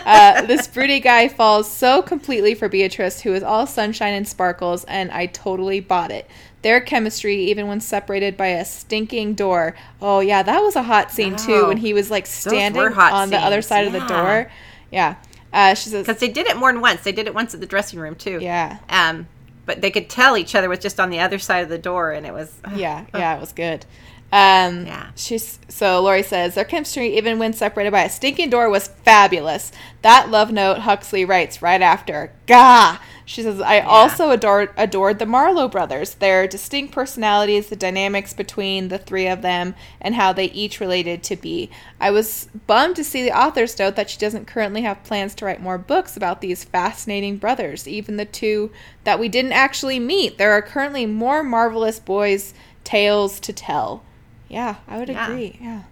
[0.05, 4.85] uh, this broody guy falls so completely for Beatrice, who is all sunshine and sparkles,
[4.85, 6.29] and I totally bought it.
[6.61, 9.75] Their chemistry, even when separated by a stinking door.
[10.03, 13.31] Oh yeah, that was a hot scene too Oh, when he was like standing on
[13.31, 14.51] the other side of the door.
[14.91, 15.15] Yeah,
[15.53, 17.03] uh, she says, Because they did it more than once.
[17.03, 18.39] They did it once at the dressing room too.
[18.43, 19.27] yeah, Um,
[19.67, 22.11] but they could tell each other was just on the other side of the door,
[22.13, 23.87] and it was yeah, yeah, it was good.
[24.31, 25.07] Um, Yeah.
[25.17, 29.73] She's so Lori says their chemistry, even when separated by a stinking door, was fabulous.
[30.03, 32.33] That love note Huxley writes right after.
[32.47, 32.99] Gah.
[33.25, 36.15] She says I also adored adored the Marlowe brothers.
[36.15, 41.23] Their distinct personalities, the dynamics between the three of them, and how they each related
[41.25, 41.69] to Bee.
[42.01, 45.45] I was bummed to see the author's note that she doesn't currently have plans to
[45.45, 48.71] write more books about these fascinating brothers, even the two
[49.05, 50.39] that we didn't actually meet.
[50.39, 54.05] There are currently more marvelous boys' tales to tell.
[54.49, 55.25] Yeah, I would Yeah.
[55.27, 55.59] agree.
[55.61, 55.83] Yeah.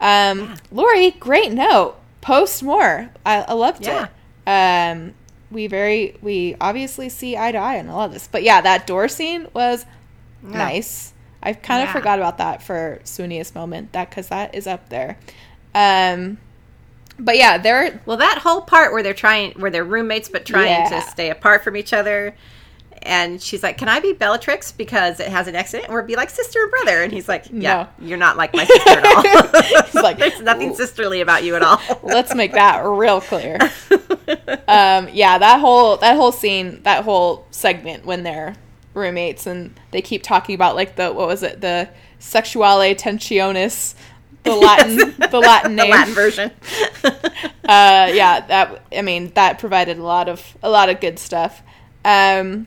[0.00, 0.56] Um, Yeah.
[0.70, 1.96] Lori, great note.
[2.20, 3.10] Post more.
[3.26, 4.08] I, I loved Yeah.
[4.46, 4.50] it.
[4.50, 5.14] Um,
[5.50, 8.86] we very we obviously see eye to eye on all of this, but yeah, that
[8.86, 9.84] door scene was
[10.42, 11.12] nice.
[11.42, 13.92] I kind of forgot about that for Sunia's moment.
[13.92, 15.18] That because that is up there.
[15.74, 16.38] Um,
[17.18, 20.88] but yeah, they're Well, that whole part where they're trying, where they're roommates but trying
[20.90, 22.34] to stay apart from each other,
[23.02, 26.30] and she's like, "Can I be Bellatrix because it has an accident, or be like
[26.30, 29.62] sister and brother?" And he's like, "Yeah, you're not like my sister at all.
[29.84, 33.58] He's like, There's nothing sisterly about you at all." let's make that real clear.
[34.68, 38.56] um, yeah, that whole that whole scene, that whole segment when they're
[38.94, 43.94] roommates and they keep talking about like the what was it, the sexuale tensionis,
[44.42, 44.96] the Latin
[45.30, 45.90] the Latin the name.
[45.90, 46.50] Latin version.
[47.04, 51.62] uh, yeah, that I mean that provided a lot of a lot of good stuff.
[52.04, 52.66] Um,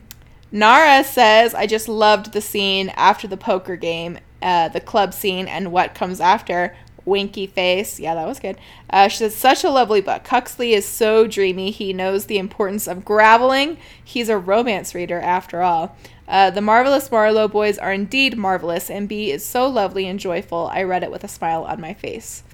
[0.52, 5.48] Nara says, "I just loved the scene after the poker game, uh, the club scene,
[5.48, 8.56] and what comes after." Winky face, yeah, that was good.
[8.88, 10.24] Uh, she says, "Such a lovely book.
[10.28, 11.72] Huxley is so dreamy.
[11.72, 13.76] He knows the importance of graveling.
[14.04, 15.96] He's a romance reader, after all."
[16.28, 20.70] Uh, the marvelous Marlowe boys are indeed marvelous, and Bee is so lovely and joyful.
[20.72, 22.44] I read it with a smile on my face.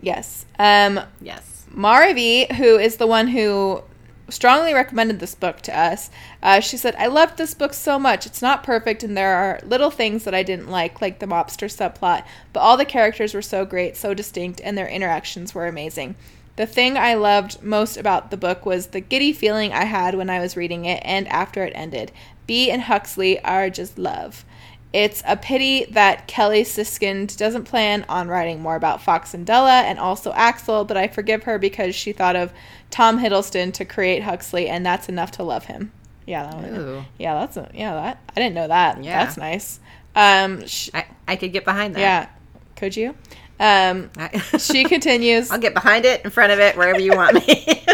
[0.00, 0.46] Yes.
[0.58, 1.64] Um, yes.
[1.74, 3.82] Maravi, who is the one who
[4.28, 6.10] strongly recommended this book to us,
[6.42, 8.26] uh, she said, I loved this book so much.
[8.26, 11.68] It's not perfect, and there are little things that I didn't like, like the mobster
[11.68, 16.16] subplot, but all the characters were so great, so distinct, and their interactions were amazing.
[16.56, 20.30] The thing I loved most about the book was the giddy feeling I had when
[20.30, 22.12] I was reading it and after it ended.
[22.46, 24.42] Bee and Huxley are just love.
[24.90, 29.82] It's a pity that Kelly Siskind doesn't plan on writing more about Fox and Della
[29.82, 32.52] and also Axel, but I forgive her because she thought of
[32.90, 35.92] Tom Hiddleston to create Huxley, and that's enough to love him.
[36.26, 36.76] Yeah, that one.
[36.76, 37.04] Ooh.
[37.18, 37.94] Yeah, that's a, yeah.
[37.94, 39.02] That I didn't know that.
[39.02, 39.24] Yeah.
[39.24, 39.80] That's nice.
[40.14, 42.00] Um, sh- I, I could get behind that.
[42.00, 42.28] yeah.
[42.74, 43.14] Could you?
[43.60, 45.50] Um, I- she continues.
[45.50, 47.84] I'll get behind it, in front of it, wherever you want me.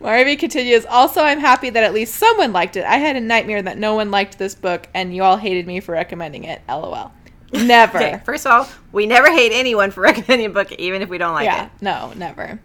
[0.00, 0.86] Marvy continues.
[0.86, 2.84] Also, I'm happy that at least someone liked it.
[2.84, 5.80] I had a nightmare that no one liked this book, and you all hated me
[5.80, 6.62] for recommending it.
[6.68, 7.12] LOL.
[7.52, 7.98] Never.
[7.98, 11.18] okay, first of all, we never hate anyone for recommending a book, even if we
[11.18, 11.66] don't like yeah.
[11.66, 11.72] it.
[11.82, 12.58] No, never.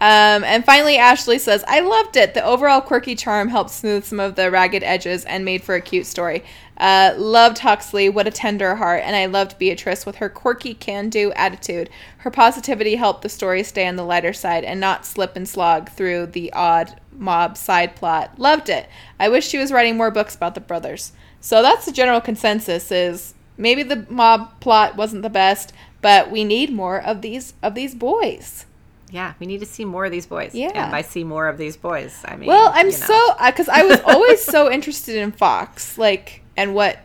[0.00, 2.32] Um, and finally, Ashley says, I loved it.
[2.32, 5.80] The overall quirky charm helped smooth some of the ragged edges and made for a
[5.82, 6.42] cute story.
[6.78, 11.10] Uh, loved Huxley, what a tender heart, and I loved Beatrice with her quirky can
[11.10, 11.90] do attitude.
[12.18, 15.90] Her positivity helped the story stay on the lighter side and not slip and slog
[15.90, 18.38] through the odd mob side plot.
[18.38, 18.88] Loved it.
[19.18, 21.12] I wish she was writing more books about the brothers.
[21.42, 26.44] So that's the general consensus is maybe the mob plot wasn't the best, but we
[26.44, 28.64] need more of these of these boys.
[29.10, 30.54] Yeah, we need to see more of these boys.
[30.54, 30.70] Yeah.
[30.74, 32.48] And by see more of these boys, I mean.
[32.48, 32.98] Well, I'm you know.
[32.98, 36.98] so because I was always so interested in Fox, like, and what,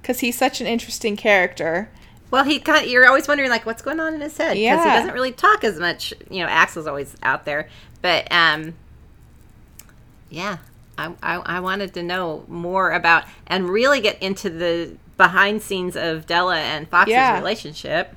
[0.00, 1.90] because he's such an interesting character.
[2.30, 4.52] Well, he kind of, you're always wondering, like, what's going on in his head?
[4.54, 4.90] Because Yeah.
[4.92, 6.14] he doesn't really talk as much.
[6.30, 7.68] You know, Axel's always out there.
[8.00, 8.74] But, um,
[10.30, 10.58] yeah,
[10.96, 15.94] I, I, I wanted to know more about and really get into the behind scenes
[15.96, 17.36] of Della and Fox's Yeah.
[17.38, 18.16] relationship.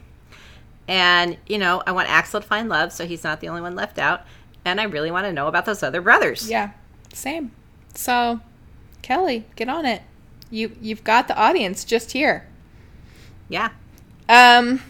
[0.87, 3.75] And, you know, I want Axel to find love so he's not the only one
[3.75, 4.23] left out.
[4.63, 6.49] And I really want to know about those other brothers.
[6.49, 6.71] Yeah,
[7.13, 7.51] same.
[7.93, 8.39] So,
[9.01, 10.01] Kelly, get on it.
[10.51, 12.47] You you've got the audience just here.
[13.49, 13.69] Yeah.
[14.27, 14.81] Um,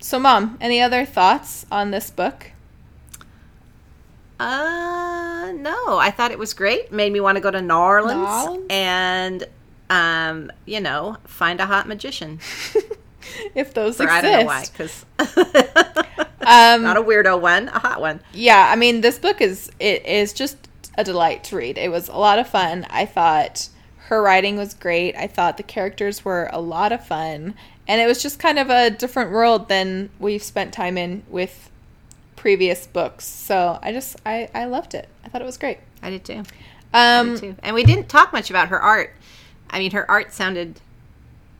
[0.00, 2.52] so mom, any other thoughts on this book?
[4.38, 5.98] Uh, no.
[5.98, 6.92] I thought it was great.
[6.92, 8.66] Made me want to go to New Orleans Orleans?
[8.68, 9.46] and,
[9.88, 12.40] um, you know, find a hot magician.
[13.54, 14.12] if those Or exist.
[14.12, 15.26] I don't know why, because Um,
[16.82, 18.20] not a weirdo one, a hot one.
[18.32, 20.56] yeah, I mean, this book is it is just
[20.96, 21.78] a delight to read.
[21.78, 22.86] It was a lot of fun.
[22.90, 23.68] I thought
[24.08, 25.16] her writing was great.
[25.16, 27.54] I thought the characters were a lot of fun,
[27.88, 31.70] and it was just kind of a different world than we've spent time in with
[32.36, 33.24] previous books.
[33.24, 35.08] So I just I I loved it.
[35.24, 35.78] I thought it was great.
[36.02, 36.42] I did too.
[36.92, 37.56] I Um, did too.
[37.62, 39.14] And we didn't talk much about her art.
[39.70, 40.80] I mean, her art sounded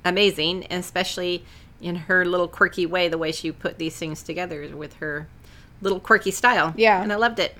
[0.04, 1.44] amazing, especially
[1.80, 5.28] in her little quirky way, the way she put these things together with her
[5.80, 6.72] little quirky style.
[6.76, 7.02] Yeah.
[7.02, 7.56] And I loved it.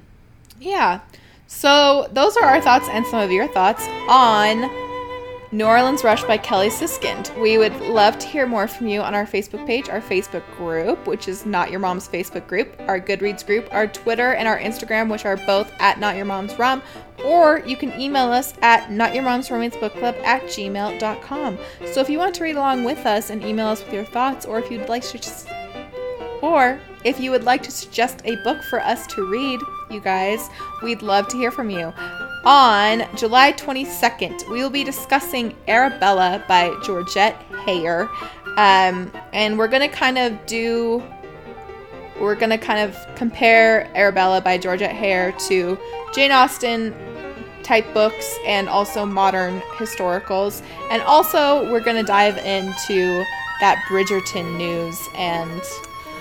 [0.59, 1.01] Yeah.
[1.47, 4.63] So those are our thoughts and some of your thoughts on
[5.55, 7.41] New Orleans Rush by Kelly Siskind.
[7.41, 11.07] We would love to hear more from you on our Facebook page, our Facebook group,
[11.07, 15.09] which is Not Your Mom's Facebook group, our Goodreads group, our Twitter, and our Instagram,
[15.09, 16.83] which are both at Not Your Mom's Rom.
[17.25, 21.59] Or you can email us at Not Your Mom's Romance Book Club at gmail.com.
[21.93, 24.47] So if you want to read along with us and email us with your thoughts,
[24.47, 25.49] or if you'd like to just
[26.43, 30.51] or if you would like to suggest a book for us to read, you guys,
[30.83, 31.95] we'd love to hear from you.
[32.47, 38.07] On July 22nd, we will be discussing Arabella by Georgette Heyer.
[38.59, 41.03] Um, and we're going to kind of do,
[42.21, 45.79] we're going to kind of compare Arabella by Georgette Heyer to
[46.15, 46.95] Jane Austen
[47.63, 50.63] type books and also modern historicals.
[50.91, 53.25] And also, we're going to dive into
[53.61, 55.63] that Bridgerton news and,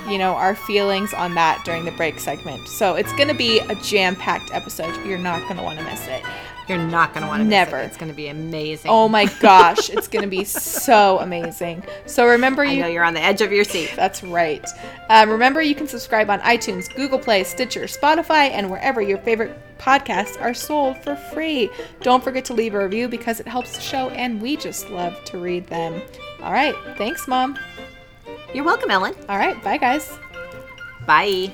[0.08, 2.68] you know, our feelings on that during the break segment.
[2.68, 4.94] So it's going to be a jam packed episode.
[5.06, 6.24] You're not going to want to miss it.
[6.68, 7.78] You're not going to want to Never.
[7.78, 7.82] It.
[7.82, 8.90] Never it's going to be amazing.
[8.90, 11.84] Oh my gosh, it's going to be so amazing.
[12.06, 13.92] So remember, I you know you're on the edge of your seat.
[13.96, 14.66] That's right.
[15.10, 19.60] Um, remember, you can subscribe on iTunes, Google Play, Stitcher, Spotify, and wherever your favorite
[19.78, 21.70] podcasts are sold for free.
[22.02, 25.22] Don't forget to leave a review because it helps the show, and we just love
[25.26, 26.02] to read them.
[26.42, 26.76] All right.
[26.98, 27.58] Thanks, Mom.
[28.54, 29.16] You're welcome, Ellen.
[29.28, 29.62] All right.
[29.64, 30.18] Bye, guys.
[31.06, 31.52] Bye.